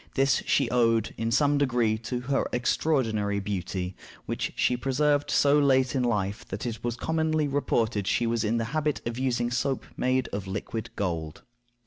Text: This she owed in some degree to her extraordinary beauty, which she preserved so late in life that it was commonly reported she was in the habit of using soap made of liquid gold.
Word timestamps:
This 0.15 0.41
she 0.47 0.67
owed 0.71 1.13
in 1.15 1.29
some 1.29 1.59
degree 1.59 1.95
to 1.99 2.21
her 2.21 2.47
extraordinary 2.51 3.39
beauty, 3.39 3.95
which 4.25 4.51
she 4.55 4.75
preserved 4.75 5.29
so 5.29 5.59
late 5.59 5.93
in 5.93 6.01
life 6.01 6.43
that 6.47 6.65
it 6.65 6.83
was 6.83 6.95
commonly 6.95 7.47
reported 7.47 8.07
she 8.07 8.25
was 8.25 8.43
in 8.43 8.57
the 8.57 8.65
habit 8.73 8.99
of 9.07 9.19
using 9.19 9.51
soap 9.51 9.85
made 9.95 10.27
of 10.29 10.47
liquid 10.47 10.89
gold. 10.95 11.43